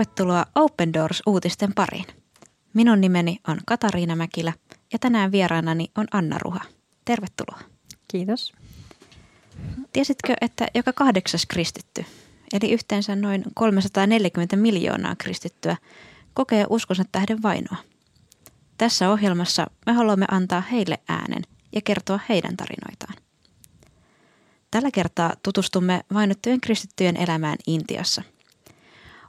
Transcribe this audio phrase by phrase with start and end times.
[0.00, 2.04] Tervetuloa Open Doors-uutisten pariin.
[2.74, 4.52] Minun nimeni on Katariina Mäkilä
[4.92, 6.60] ja tänään vieraanani on Anna Ruha.
[7.04, 7.60] Tervetuloa.
[8.08, 8.52] Kiitos.
[9.92, 12.04] Tiesitkö, että joka kahdeksas kristitty,
[12.52, 15.76] eli yhteensä noin 340 miljoonaa kristittyä,
[16.34, 17.76] kokee uskonsa tähden vainoa?
[18.78, 21.42] Tässä ohjelmassa me haluamme antaa heille äänen
[21.72, 23.14] ja kertoa heidän tarinoitaan.
[24.70, 28.22] Tällä kertaa tutustumme vainottujen kristittyjen elämään Intiassa–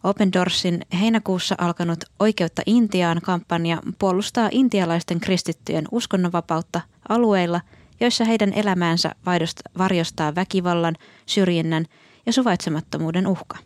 [0.04, 7.62] Open Doorsin heinäkuussa alkanut Oikeutta Intiaan kampanja puolustaa intialaisten kristittyjen uskonnonvapautta alueilla,
[8.00, 9.16] joissa heidän elämäänsä
[9.78, 11.86] varjostaa väkivallan, syrjinnän
[12.26, 13.58] ja suvaitsemattomuuden uhka.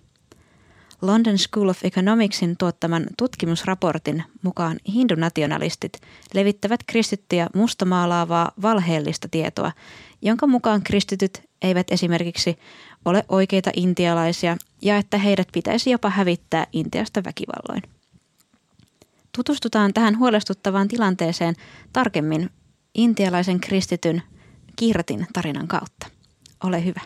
[1.01, 5.93] London School of Economicsin tuottaman tutkimusraportin mukaan hindunationalistit
[6.33, 9.71] levittävät kristittyjä mustamaalaavaa valheellista tietoa,
[10.21, 12.57] jonka mukaan kristityt eivät esimerkiksi
[13.05, 17.81] ole oikeita intialaisia ja että heidät pitäisi jopa hävittää Intiasta väkivalloin.
[19.35, 21.55] Tutustutaan tähän huolestuttavaan tilanteeseen
[21.93, 22.49] tarkemmin
[22.95, 24.21] intialaisen kristityn
[24.75, 26.07] Kirtin tarinan kautta.
[26.63, 27.01] Ole hyvä.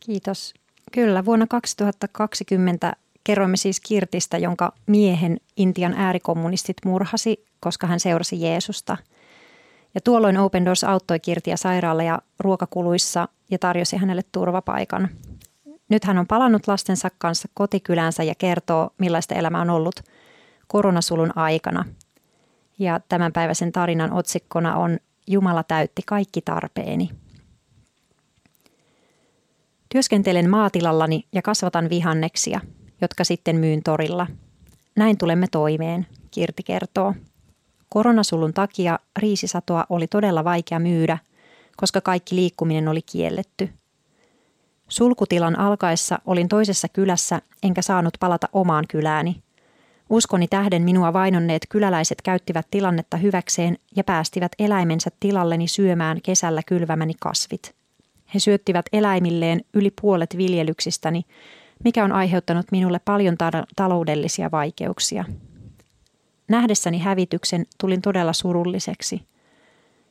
[0.00, 0.54] Kiitos.
[0.92, 8.96] Kyllä, vuonna 2020 kerroimme siis Kirtistä, jonka miehen Intian äärikommunistit murhasi, koska hän seurasi Jeesusta–
[9.96, 15.08] ja tuolloin Open Doors auttoi Kirtiä sairaalla ja ruokakuluissa ja tarjosi hänelle turvapaikan.
[15.88, 20.00] Nyt hän on palannut lastensa kanssa kotikylänsä ja kertoo, millaista elämä on ollut
[20.66, 21.84] koronasulun aikana.
[22.78, 27.10] Ja tämänpäiväisen tarinan otsikkona on Jumala täytti kaikki tarpeeni.
[29.88, 32.60] Työskentelen maatilallani ja kasvatan vihanneksia,
[33.00, 34.26] jotka sitten myyn torilla.
[34.96, 37.14] Näin tulemme toimeen, Kirti kertoo.
[37.88, 41.18] Koronasulun takia riisisatoa oli todella vaikea myydä,
[41.76, 43.70] koska kaikki liikkuminen oli kielletty.
[44.88, 49.42] Sulkutilan alkaessa olin toisessa kylässä enkä saanut palata omaan kylääni.
[50.10, 57.12] Uskoni tähden minua vainonneet kyläläiset käyttivät tilannetta hyväkseen ja päästivät eläimensä tilalleni syömään kesällä kylvämäni
[57.20, 57.74] kasvit.
[58.34, 61.22] He syöttivät eläimilleen yli puolet viljelyksistäni,
[61.84, 65.24] mikä on aiheuttanut minulle paljon ta- taloudellisia vaikeuksia.
[66.48, 69.22] Nähdessäni hävityksen tulin todella surulliseksi.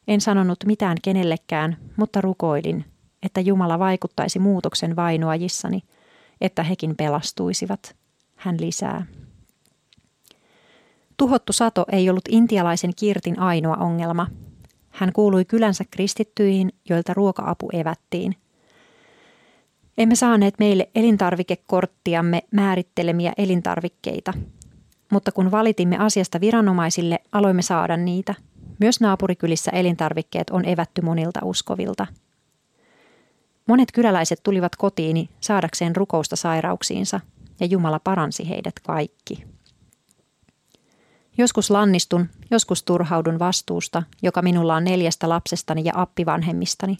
[0.08, 2.86] En sanonut mitään kenellekään, mutta rukoilin,
[3.26, 5.84] että Jumala vaikuttaisi muutoksen vainoajissani,
[6.42, 7.96] että hekin pelastuisivat.
[8.36, 9.06] Hän lisää.
[11.18, 14.28] Tuhottu sato ei ollut intialaisen Kirtin ainoa ongelma.
[14.90, 18.36] Hän kuului kylänsä kristittyihin, joilta ruoka-apu evättiin.
[19.98, 24.34] Emme saaneet meille elintarvikekorttiamme määrittelemiä elintarvikkeita–
[25.12, 28.36] mutta kun valitimme asiasta viranomaisille, aloimme saada niitä.
[28.80, 32.08] Myös naapurikylissä elintarvikkeet on evätty monilta uskovilta.
[33.68, 37.20] Monet kyläläiset tulivat kotiini saadakseen rukousta sairauksiinsa,
[37.60, 39.46] ja Jumala paransi heidät kaikki.
[41.38, 46.98] Joskus lannistun, joskus turhaudun vastuusta, joka minulla on neljästä lapsestani ja appivanhemmistani.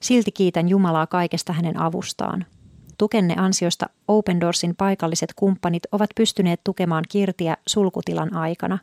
[0.00, 2.44] Silti kiitän Jumalaa kaikesta hänen avustaan–
[3.00, 8.78] Tukenne ansiosta Open Doorsin paikalliset kumppanit ovat pystyneet tukemaan Kirtiä sulkutilan aikana.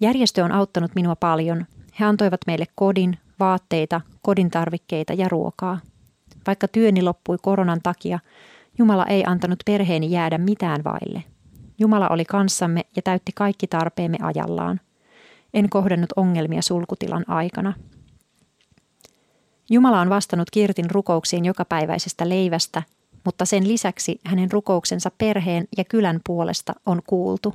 [0.00, 1.66] Järjestö on auttanut minua paljon.
[2.00, 5.80] He antoivat meille kodin, vaatteita, kodin tarvikkeita ja ruokaa.
[6.46, 8.18] Vaikka työni loppui koronan takia,
[8.78, 11.24] Jumala ei antanut perheeni jäädä mitään vaille.
[11.78, 14.80] Jumala oli kanssamme ja täytti kaikki tarpeemme ajallaan.
[15.54, 17.72] En kohdannut ongelmia sulkutilan aikana.
[19.70, 22.82] Jumala on vastannut Kirtin rukouksiin jokapäiväisestä leivästä,
[23.24, 27.54] mutta sen lisäksi hänen rukouksensa perheen ja kylän puolesta on kuultu.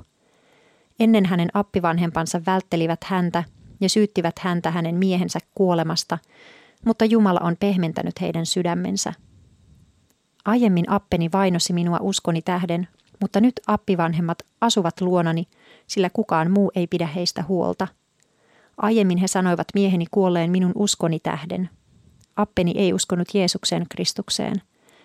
[0.99, 3.43] Ennen hänen appivanhempansa välttelivät häntä
[3.81, 6.17] ja syyttivät häntä hänen miehensä kuolemasta,
[6.85, 9.13] mutta Jumala on pehmentänyt heidän sydämensä.
[10.45, 12.87] Aiemmin appeni vainosi minua uskoni tähden,
[13.21, 15.47] mutta nyt appivanhemmat asuvat luonani,
[15.87, 17.87] sillä kukaan muu ei pidä heistä huolta.
[18.77, 21.69] Aiemmin he sanoivat mieheni kuolleen minun uskoni tähden–
[22.37, 24.61] Appeni ei uskonut Jeesukseen Kristukseen.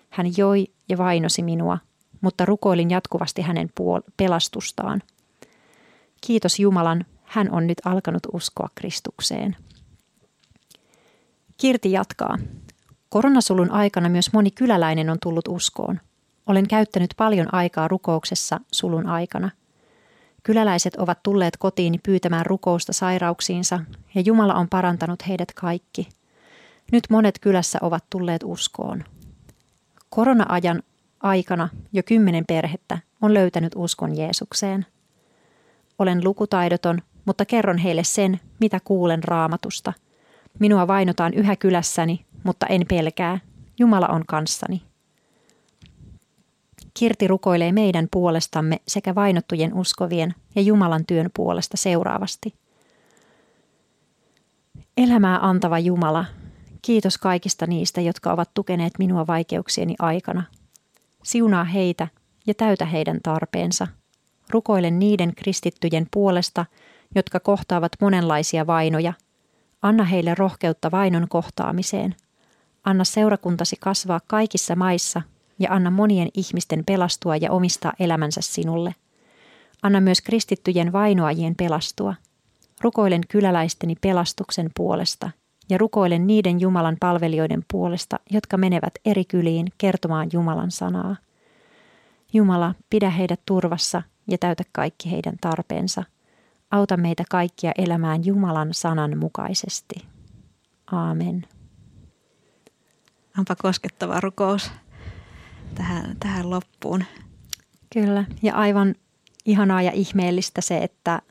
[0.09, 1.77] Hän joi ja vainosi minua,
[2.21, 5.01] mutta rukoilin jatkuvasti hänen puol- pelastustaan.
[6.27, 9.55] Kiitos Jumalan, hän on nyt alkanut uskoa Kristukseen.
[11.57, 12.37] Kirti jatkaa.
[13.09, 15.99] Koronasulun aikana myös moni kyläläinen on tullut uskoon.
[16.47, 19.49] Olen käyttänyt paljon aikaa rukouksessa sulun aikana.
[20.43, 23.79] Kyläläiset ovat tulleet kotiini pyytämään rukousta sairauksiinsa
[24.15, 26.07] ja Jumala on parantanut heidät kaikki–
[26.91, 29.03] nyt monet kylässä ovat tulleet uskoon.
[30.09, 30.83] Korona-ajan
[31.19, 34.85] aikana jo kymmenen perhettä on löytänyt uskon Jeesukseen.
[35.99, 39.93] Olen lukutaidoton, mutta kerron heille sen, mitä kuulen raamatusta.
[40.59, 43.39] Minua vainotaan yhä kylässäni, mutta en pelkää.
[43.79, 44.81] Jumala on kanssani.
[46.93, 52.53] Kirti rukoilee meidän puolestamme sekä vainottujen uskovien ja Jumalan työn puolesta seuraavasti.
[54.97, 56.25] Elämää antava Jumala,
[56.81, 60.43] kiitos kaikista niistä, jotka ovat tukeneet minua vaikeuksieni aikana.
[61.23, 62.07] Siunaa heitä
[62.47, 63.87] ja täytä heidän tarpeensa.
[64.49, 66.65] Rukoilen niiden kristittyjen puolesta,
[67.15, 69.13] jotka kohtaavat monenlaisia vainoja.
[69.81, 72.15] Anna heille rohkeutta vainon kohtaamiseen.
[72.83, 75.21] Anna seurakuntasi kasvaa kaikissa maissa
[75.59, 78.95] ja anna monien ihmisten pelastua ja omistaa elämänsä sinulle.
[79.83, 82.15] Anna myös kristittyjen vainoajien pelastua.
[82.81, 85.29] Rukoilen kyläläisteni pelastuksen puolesta
[85.69, 91.15] ja rukoilen niiden Jumalan palvelijoiden puolesta, jotka menevät eri kyliin kertomaan Jumalan sanaa.
[92.33, 96.03] Jumala, pidä heidät turvassa ja täytä kaikki heidän tarpeensa.
[96.73, 99.95] Auta meitä kaikkia elämään Jumalan sanan mukaisesti.
[100.91, 101.47] Aamen.
[103.39, 104.71] Onpa koskettava rukous
[105.75, 107.03] tähän, tähän loppuun.
[107.93, 108.95] Kyllä, ja aivan
[109.45, 111.21] ihanaa ja ihmeellistä se, että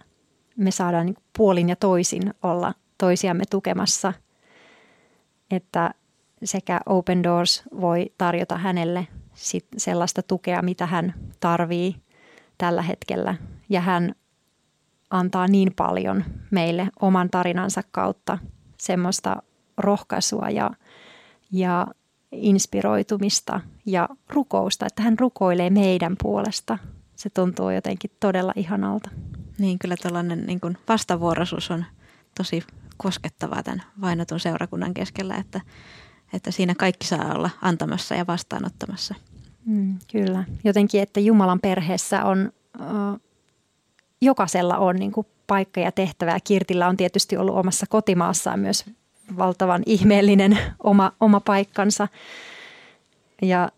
[0.56, 4.12] me saadaan niin puolin ja toisin olla toisiamme tukemassa,
[5.50, 5.94] että
[6.44, 11.96] sekä Open Doors voi tarjota hänelle sit sellaista tukea, mitä hän tarvii
[12.58, 13.34] tällä hetkellä.
[13.68, 14.14] Ja hän
[15.12, 18.38] antaa niin paljon meille oman tarinansa kautta
[18.78, 19.42] semmoista
[19.78, 20.70] rohkaisua ja,
[21.52, 21.86] ja
[22.32, 26.78] inspiroitumista ja rukousta, että hän rukoilee meidän puolesta.
[27.16, 29.10] Se tuntuu jotenkin todella ihanalta.
[29.58, 31.84] Niin, kyllä tällainen niin kuin vastavuoroisuus on
[32.36, 32.62] tosi
[32.96, 35.60] koskettavaa tämän vainotun seurakunnan keskellä, että,
[36.32, 39.14] että siinä kaikki saa olla antamassa ja vastaanottamassa.
[39.66, 40.44] Mm, kyllä.
[40.64, 42.52] Jotenkin, että Jumalan perheessä on,
[44.22, 46.38] jokaisella on niin kuin paikka ja tehtävä.
[46.44, 48.84] Kirtillä on tietysti ollut omassa kotimaassaan myös
[49.38, 52.08] valtavan ihmeellinen oma, oma paikkansa
[53.42, 53.68] ja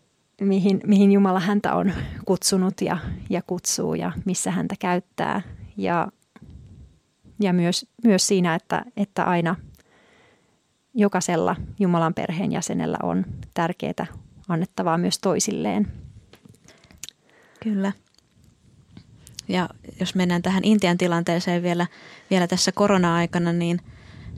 [0.41, 1.91] mihin, mihin Jumala häntä on
[2.25, 2.97] kutsunut ja,
[3.29, 5.41] ja kutsuu ja missä häntä käyttää.
[5.77, 6.07] Ja,
[7.39, 9.55] ja myös, myös siinä, että, että aina
[10.93, 14.07] jokaisella Jumalan perheen jäsenellä on tärkeää
[14.49, 15.87] annettavaa myös toisilleen.
[17.63, 17.91] Kyllä.
[19.47, 19.69] Ja
[19.99, 21.87] jos mennään tähän Intian tilanteeseen vielä,
[22.29, 23.81] vielä tässä korona-aikana, niin,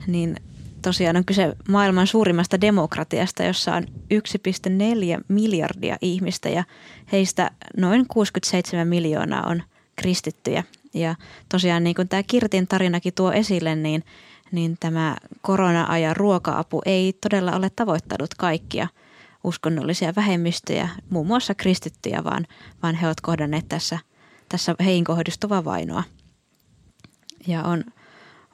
[0.06, 0.36] niin
[0.82, 6.64] tosiaan on kyse maailman suurimmasta demokratiasta, jossa on 1,4 miljardia ihmistä ja
[7.12, 9.62] heistä noin 67 miljoonaa on
[9.96, 10.64] kristittyjä.
[10.94, 11.14] Ja
[11.48, 14.04] tosiaan niin kuin tämä Kirtin tarinakin tuo esille, niin,
[14.52, 18.88] niin tämä korona-ajan ruoka-apu ei todella ole tavoittanut kaikkia
[19.44, 22.46] uskonnollisia vähemmistöjä, muun muassa kristittyjä, vaan,
[22.82, 23.98] vaan he ovat kohdanneet tässä,
[24.48, 26.02] tässä heihin kohdistuvaa vainoa.
[27.46, 27.84] Ja on,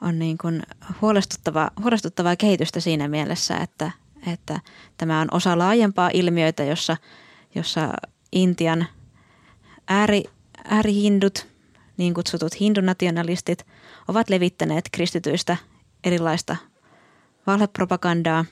[0.01, 0.63] on niin kuin
[1.01, 3.91] huolestuttavaa, huolestuttavaa kehitystä siinä mielessä, että,
[4.33, 4.59] että
[4.97, 6.97] tämä on osa laajempaa ilmiöitä, jossa,
[7.55, 7.93] jossa
[8.31, 8.85] Intian
[9.87, 10.23] ääri,
[10.63, 11.47] äärihindut,
[11.97, 13.65] niin kutsutut hindunationalistit,
[14.07, 15.57] ovat levittäneet kristityistä
[16.03, 16.55] erilaista
[17.47, 18.45] valhepropagandaa,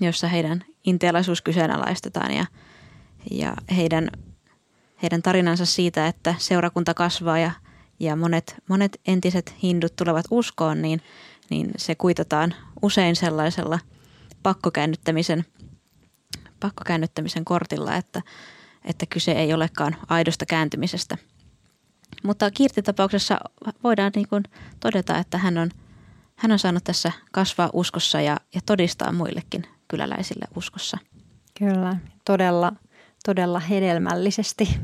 [0.00, 2.46] jossa heidän intialaisuus kyseenalaistetaan ja,
[3.30, 4.10] ja heidän,
[5.02, 7.50] heidän tarinansa siitä, että seurakunta kasvaa ja
[8.00, 11.00] ja monet, monet entiset hindut tulevat uskoon, niin,
[11.50, 13.78] niin se kuitataan usein sellaisella
[14.42, 15.44] pakkokäännyttämisen,
[16.60, 18.22] pakkokäännyttämisen kortilla, että,
[18.84, 21.18] että kyse ei olekaan aidosta kääntymisestä.
[22.24, 23.40] Mutta Kirti-tapauksessa
[23.84, 24.44] voidaan niin kuin
[24.80, 25.70] todeta, että hän on,
[26.36, 30.98] hän on saanut tässä kasvaa uskossa ja, ja todistaa muillekin kyläläisille uskossa.
[31.58, 32.72] Kyllä, todella,
[33.26, 34.78] todella hedelmällisesti,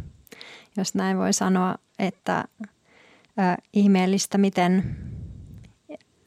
[0.76, 2.44] jos näin voi sanoa, että
[3.72, 4.96] ihmeellistä, miten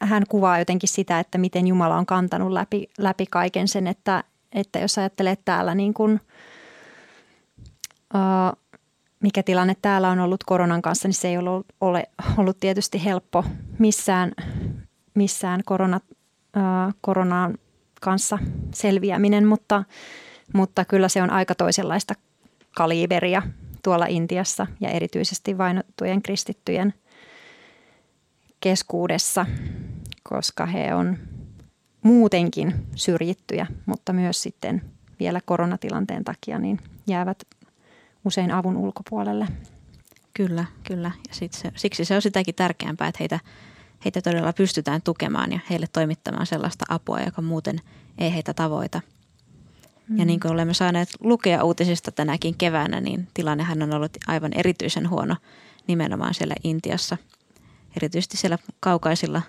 [0.00, 4.78] hän kuvaa jotenkin sitä, että miten Jumala on kantanut läpi, läpi kaiken sen, että, että
[4.78, 6.20] jos ajattelee täällä niin kuin,
[8.14, 8.58] uh,
[9.20, 12.04] mikä tilanne täällä on ollut koronan kanssa, niin se ei ole, ole
[12.38, 13.44] ollut tietysti helppo
[13.78, 14.32] missään,
[15.14, 16.00] missään korona,
[16.56, 17.58] uh, koronaan
[18.00, 18.38] kanssa
[18.74, 19.84] selviäminen, mutta,
[20.54, 22.14] mutta kyllä se on aika toisenlaista
[22.76, 23.42] kaliberia
[23.82, 26.94] tuolla Intiassa ja erityisesti vainottujen kristittyjen
[28.60, 29.46] keskuudessa,
[30.22, 31.18] koska he on
[32.02, 34.82] muutenkin syrjittyjä, mutta myös sitten
[35.20, 37.38] vielä koronatilanteen takia niin jäävät
[38.24, 39.46] usein avun ulkopuolelle.
[40.34, 41.10] Kyllä, kyllä.
[41.28, 43.40] Ja se, siksi se on sitäkin tärkeämpää, että heitä,
[44.04, 47.78] heitä todella pystytään tukemaan ja heille toimittamaan sellaista apua, joka muuten
[48.18, 49.00] ei heitä tavoita–
[50.14, 55.10] ja niin kuin olemme saaneet lukea uutisista tänäkin keväänä, niin tilannehan on ollut aivan erityisen
[55.10, 55.36] huono
[55.86, 57.16] nimenomaan siellä Intiassa.
[57.96, 59.42] Erityisesti siellä kaukaisilla,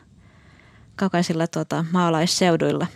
[0.95, 2.87] kaukaisilla tuota, maalaisseuduilla,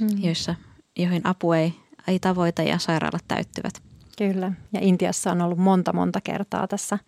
[0.00, 0.08] mm.
[0.22, 0.54] joissa,
[0.98, 1.74] joihin apu ei,
[2.08, 3.82] ei tavoita ja sairaalat täyttyvät.
[4.18, 6.98] Kyllä, ja Intiassa on ollut monta monta kertaa tässä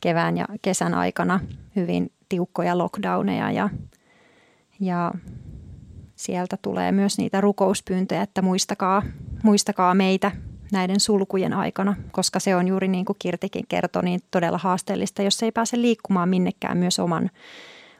[0.00, 1.40] kevään ja kesän aikana
[1.76, 3.70] hyvin tiukkoja lockdowneja ja,
[4.80, 5.12] ja
[6.20, 9.02] sieltä tulee myös niitä rukouspyyntöjä, että muistakaa,
[9.42, 10.32] muistakaa meitä
[10.72, 15.42] näiden sulkujen aikana, koska se on juuri niin kuin Kirtikin kertoi, niin todella haasteellista, jos
[15.42, 17.30] ei pääse liikkumaan minnekään myös oman,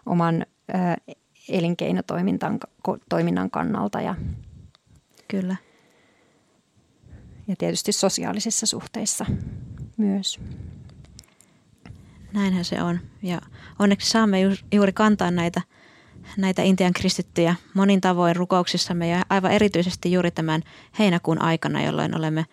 [0.06, 0.74] oman ö,
[1.48, 4.00] elinkeinotoiminnan kannalta.
[4.00, 4.14] Ja,
[5.28, 5.56] Kyllä.
[7.48, 9.26] Ja tietysti sosiaalisissa suhteissa
[9.96, 10.40] myös.
[12.32, 13.00] Näinhän se on.
[13.22, 13.40] Ja
[13.78, 14.38] onneksi saamme
[14.72, 15.62] juuri kantaa näitä,
[16.36, 20.62] näitä Intian kristittyjä monin tavoin rukouksissamme ja aivan erityisesti juuri tämän
[20.98, 22.46] heinäkuun aikana, jolloin olemme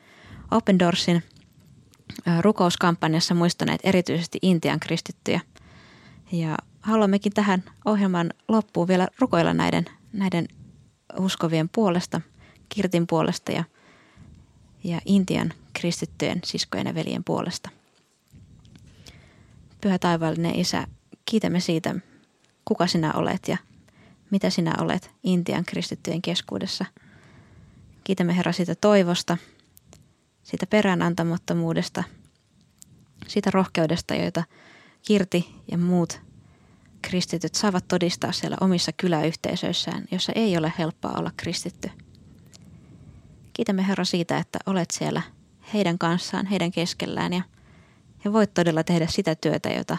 [0.52, 1.24] Open Doorsin
[2.42, 5.42] rukouskampanjassa muistaneet erityisesti Intian kristittyjä.
[6.32, 10.48] Ja haluammekin tähän ohjelman loppuun vielä rukoilla näiden, näiden
[11.20, 12.22] uskovien puolesta,
[12.70, 13.64] Kirtin puolesta ja,
[14.84, 17.70] ja Intian kristittyjen siskojen ja veljen puolesta.
[19.82, 20.88] Pyhä taivaallinen Isä,
[21.26, 21.96] kiitämme siitä,
[22.68, 23.58] kuka sinä olet ja
[24.32, 26.86] mitä sinä olet Intian kristittyjen keskuudessa.
[28.04, 29.38] Kiitämme Herra siitä toivosta,
[30.44, 32.04] siitä peräänantamattomuudesta,
[33.28, 34.44] siitä rohkeudesta, joita
[35.02, 36.22] Kirti ja muut
[37.02, 41.92] kristityt saavat todistaa siellä omissa kyläyhteisöissään, jossa ei ole helppoa olla kristitty.
[43.54, 45.22] Kiitämme Herra siitä, että olet siellä
[45.74, 47.42] heidän kanssaan, heidän keskellään ja,
[48.26, 49.98] ja voit todella tehdä sitä työtä, jota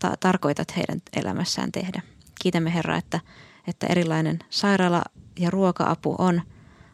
[0.00, 2.02] ta- tarkoitat heidän elämässään tehdä.
[2.42, 3.20] Kiitämme Herra, että,
[3.66, 6.42] että erilainen sairaala- ja ruoka-apu on,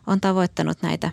[0.06, 1.10] on tavoittanut näitä,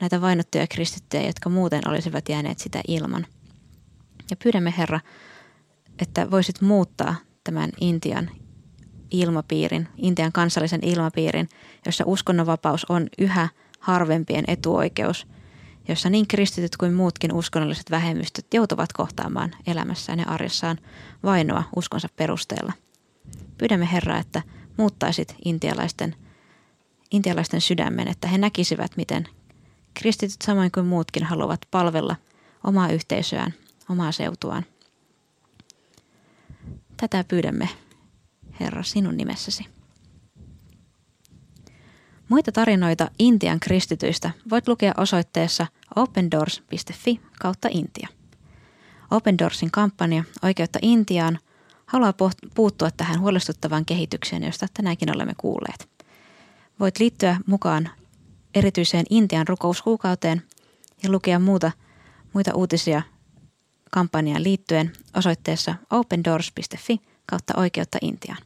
[0.00, 3.26] näitä vainottuja kristittyjä, jotka muuten olisivat jääneet sitä ilman.
[4.30, 5.00] Ja pyydämme Herra,
[5.98, 7.14] että voisit muuttaa
[7.44, 8.30] tämän Intian
[9.10, 11.48] ilmapiirin, Intian kansallisen ilmapiirin,
[11.86, 13.48] jossa uskonnonvapaus on yhä
[13.80, 15.26] harvempien etuoikeus,
[15.88, 20.78] jossa niin kristityt kuin muutkin uskonnolliset vähemmistöt joutuvat kohtaamaan elämässään ja arjessaan
[21.22, 22.72] vainoa uskonsa perusteella.
[23.58, 24.42] Pyydämme Herraa, että
[24.76, 26.14] muuttaisit intialaisten,
[27.10, 29.28] intialaisten sydämen, että he näkisivät, miten
[29.94, 32.16] kristityt samoin kuin muutkin haluavat palvella
[32.64, 33.54] omaa yhteisöään,
[33.88, 34.64] omaa seutuaan–
[36.96, 37.68] Tätä pyydämme,
[38.60, 39.75] Herra, sinun nimessäsi.
[42.28, 45.66] Muita tarinoita Intian kristityistä voit lukea osoitteessa
[45.96, 48.08] opendoors.fi kautta Intia.
[49.10, 51.38] Open Doorsin kampanja Oikeutta Intiaan
[51.86, 52.14] haluaa
[52.54, 55.88] puuttua tähän huolestuttavaan kehitykseen, josta tänäänkin olemme kuulleet.
[56.80, 57.90] Voit liittyä mukaan
[58.54, 60.42] erityiseen Intian rukouskuukauteen
[61.02, 61.72] ja lukea muuta,
[62.32, 63.02] muita uutisia
[63.90, 68.42] kampanjaan liittyen osoitteessa opendoors.fi kautta oikeutta Intiaan.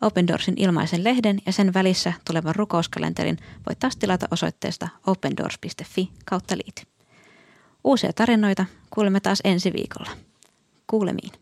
[0.00, 3.38] Open Doorsin ilmaisen lehden ja sen välissä tulevan rukouskalenterin
[3.68, 6.82] voit taas tilata osoitteesta opendoors.fi kautta liity.
[7.84, 10.10] Uusia tarinoita kuulemme taas ensi viikolla.
[10.86, 11.32] Kuulemiin.